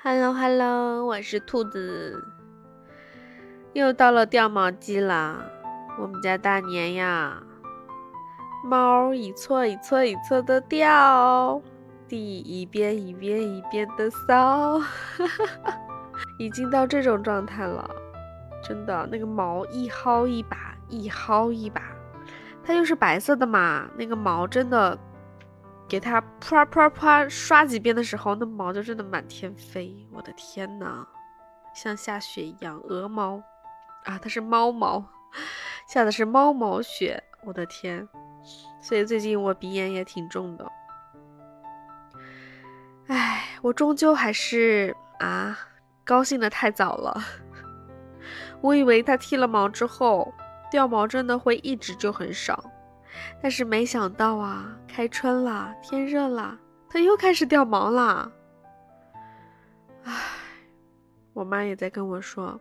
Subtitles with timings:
[0.00, 2.24] Hello Hello，我是兔子，
[3.72, 5.44] 又到了掉毛季啦。
[5.98, 7.42] 我们家大年呀，
[8.64, 11.60] 毛一撮一撮一撮的掉，
[12.06, 14.80] 地一遍一遍一遍的扫，
[16.38, 17.90] 已经到这种状态了。
[18.62, 21.82] 真的，那个毛一薅一把，一薅一把，
[22.62, 24.96] 它又是白色的嘛，那个毛真的。
[25.88, 30.06] 给它啪啪啪刷几遍的时候，那毛就真的满天飞。
[30.12, 31.06] 我的天呐，
[31.74, 32.78] 像下雪一样。
[32.88, 33.42] 鹅毛
[34.04, 35.02] 啊，它是猫毛，
[35.88, 37.22] 下的是猫毛雪。
[37.44, 38.06] 我的天，
[38.82, 40.70] 所以最近我鼻炎也挺重的。
[43.06, 45.58] 唉，我终究还是啊，
[46.04, 47.18] 高兴的太早了。
[48.60, 50.34] 我以为它剃了毛之后，
[50.70, 52.62] 掉毛真的会一直就很少。
[53.42, 56.58] 但是没想到啊，开春了，天热了，
[56.88, 58.30] 它又开始掉毛了。
[60.04, 60.14] 唉，
[61.32, 62.60] 我妈也在跟我说，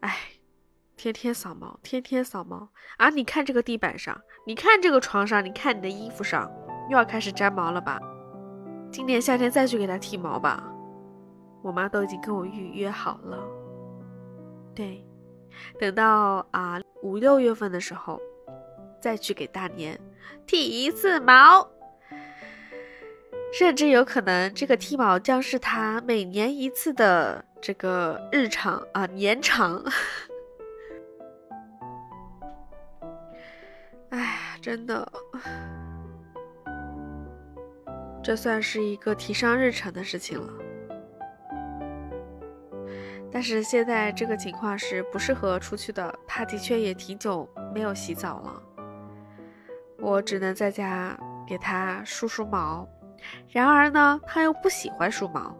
[0.00, 0.16] 唉，
[0.96, 3.10] 天天扫毛，天天扫毛啊！
[3.10, 6.50] 你看这个地板上，你看这个床上，你看你的衣服上，
[6.90, 7.98] 又要开始粘毛了吧？
[8.90, 10.72] 今年夏天再去给它剃毛吧。
[11.62, 13.46] 我妈都已经跟我预约好了。
[14.74, 15.04] 对，
[15.78, 18.20] 等到啊五六月份的时候。
[19.00, 19.98] 再去给大年
[20.46, 21.68] 剃一次毛，
[23.52, 29.84] 甚至有可能这个剃毛将是他每年一次的这个日常啊年长。
[34.10, 35.12] 哎，真的，
[38.22, 40.52] 这算是一个提上日程的事情了。
[43.32, 48.62] 但是现在这个情况是不适合出去的，他的确也挺久没有洗澡了。
[50.06, 52.88] 我只能在家给它梳梳毛，
[53.50, 55.52] 然而呢，它又不喜欢梳毛，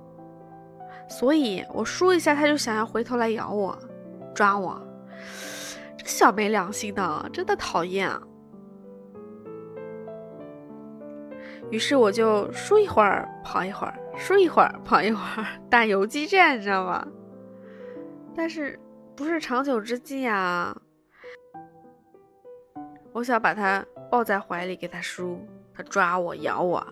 [1.08, 3.76] 所以我梳一下，它就想要回头来咬我、
[4.32, 4.80] 抓我，
[5.98, 8.22] 这小没良心的，真的讨厌啊。
[11.72, 17.04] 于是我就梳一会儿，跑一会儿，梳一会儿，跑一会儿，打游击战，你知道吗？
[18.32, 18.78] 但是
[19.16, 20.72] 不是长久之计啊？
[23.12, 23.84] 我想把它。
[24.10, 26.86] 抱在怀里给他梳，他抓我咬我，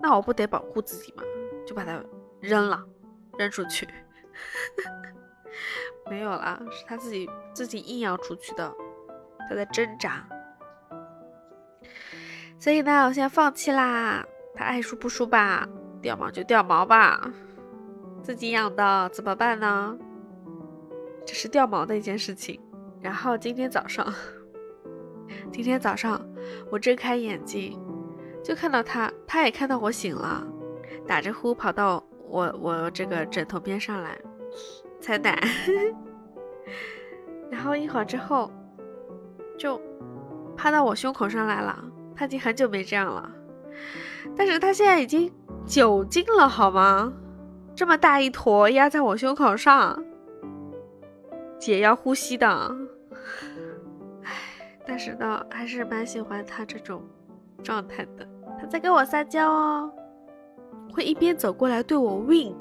[0.00, 1.22] 那我不得保护自己吗？
[1.66, 2.00] 就把它
[2.40, 2.84] 扔了，
[3.38, 3.88] 扔出去。
[6.08, 8.72] 没有啦，是他自己自己硬要出去的，
[9.48, 10.24] 他在挣扎。
[12.58, 14.24] 所以呢，我现在放弃啦，
[14.54, 15.68] 他爱梳不梳吧，
[16.00, 17.30] 掉毛就掉毛吧，
[18.22, 19.98] 自己养的怎么办呢？
[21.26, 22.60] 这是掉毛的一件事情。
[23.02, 24.14] 然后今天早上。
[25.52, 26.20] 今天早上，
[26.70, 27.78] 我睁开眼睛，
[28.42, 30.46] 就看到他，他也看到我醒了，
[31.06, 34.18] 打着呼跑到我我这个枕头边上来
[35.00, 35.38] 采奶，
[37.50, 38.50] 然后一会儿之后，
[39.58, 39.80] 就
[40.56, 41.84] 趴到我胸口上来了。
[42.14, 43.30] 他已经很久没这样了，
[44.34, 45.30] 但是他现在已经
[45.66, 47.12] 九斤了，好吗？
[47.74, 50.02] 这么大一坨压在我胸口上，
[51.58, 52.74] 姐要呼吸的。
[54.86, 57.02] 但是呢，还是蛮喜欢他这种
[57.62, 58.28] 状态的。
[58.58, 59.92] 他在跟我撒娇哦，
[60.92, 62.60] 会一边走过来对我 wink，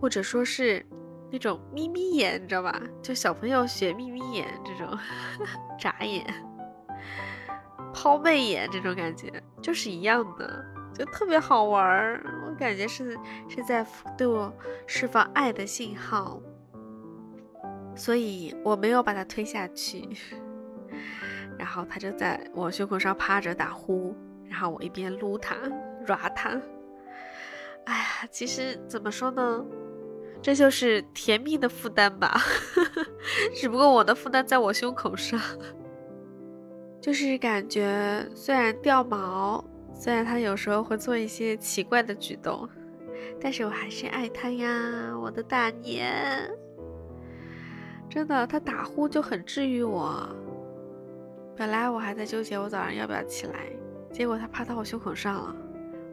[0.00, 0.84] 或者说是
[1.30, 2.78] 那种眯眯眼，你知道吧？
[3.00, 4.98] 就小朋友学眯眯眼这种
[5.78, 6.26] 眨眼、
[7.94, 12.22] 抛媚眼这种感觉，就是一样的，就特别好玩儿。
[12.46, 13.16] 我感觉是
[13.48, 13.86] 是在
[14.18, 14.52] 对我
[14.86, 16.38] 释放爱的信号，
[17.94, 20.06] 所以我没有把他推下去。
[21.58, 24.14] 然后他就在我胸口上趴着打呼，
[24.48, 25.56] 然后我一边撸他、
[26.06, 26.50] 抓他。
[27.84, 29.64] 哎呀，其实怎么说呢，
[30.40, 32.40] 这就是甜蜜的负担吧。
[33.54, 35.40] 只不过我的负担在我胸口上，
[37.00, 39.64] 就是感觉虽然掉毛，
[39.94, 42.68] 虽然他有时候会做一些奇怪的举动，
[43.40, 46.50] 但是我还是爱他呀，我的大年。
[48.08, 50.28] 真的，他打呼就很治愈我。
[51.62, 53.70] 本来我还在纠结我早上要不要起来，
[54.12, 55.54] 结果他趴到我胸口上了，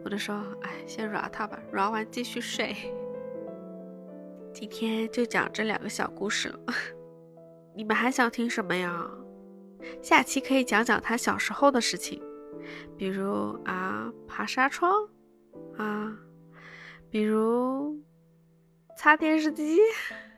[0.04, 2.72] 我就说：“哎，先揉他吧，揉完继续睡。”
[4.54, 6.60] 今天就讲这两个小故事了，
[7.74, 9.10] 你们还想听什么呀？
[10.00, 12.22] 下期可以讲讲他小时候的事情，
[12.96, 14.92] 比如啊爬纱窗
[15.76, 16.16] 啊，
[17.10, 17.98] 比如
[18.96, 19.80] 擦电视机，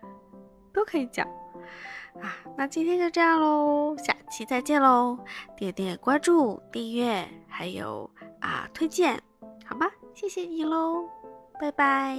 [0.73, 1.29] 都可以讲。
[2.23, 5.19] 啊，那今天就这样喽，下期再见喽！
[5.55, 9.21] 点点关注、订阅，还有啊推荐，
[9.67, 9.87] 好吗？
[10.15, 11.07] 谢谢你喽，
[11.61, 12.17] 拜拜。